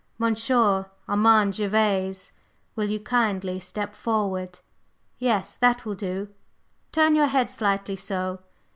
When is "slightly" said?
7.51-7.95